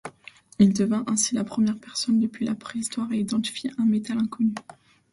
Il 0.57 0.73
devint 0.73 1.03
ainsi 1.05 1.35
la 1.35 1.43
première 1.43 1.77
personne 1.77 2.19
depuis 2.19 2.43
la 2.43 2.55
préhistoire 2.55 3.11
à 3.11 3.15
identifier 3.15 3.71
un 3.77 3.85
métal 3.85 4.17
inconnu. 4.17 4.51